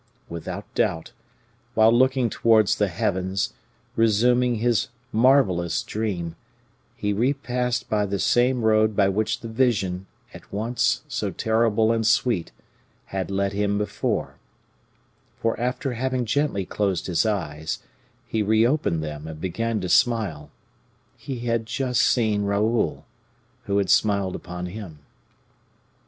Without 0.29 0.65
doubt, 0.73 1.11
while 1.75 1.93
looking 1.93 2.27
towards 2.27 2.75
the 2.77 2.87
heavens, 2.87 3.53
resuming 3.95 4.55
his 4.55 4.87
marvelous 5.11 5.83
dream, 5.83 6.35
he 6.95 7.13
repassed 7.13 7.87
by 7.87 8.07
the 8.07 8.17
same 8.17 8.63
road 8.63 8.95
by 8.95 9.07
which 9.07 9.41
the 9.41 9.47
vision, 9.47 10.07
at 10.33 10.51
once 10.51 11.03
so 11.07 11.29
terrible 11.29 11.91
and 11.91 12.07
sweet, 12.07 12.51
had 13.13 13.29
led 13.29 13.53
him 13.53 13.77
before; 13.77 14.37
for 15.39 15.59
after 15.59 15.93
having 15.93 16.25
gently 16.25 16.65
closed 16.65 17.05
his 17.05 17.23
eyes, 17.23 17.77
he 18.25 18.41
reopened 18.41 19.03
them 19.03 19.27
and 19.27 19.39
began 19.39 19.79
to 19.81 19.87
smile: 19.87 20.49
he 21.15 21.41
had 21.41 21.67
just 21.67 22.01
seen 22.01 22.41
Raoul, 22.41 23.05
who 23.65 23.77
had 23.77 23.91
smiled 23.91 24.35
upon 24.35 24.65
him. 24.65 24.97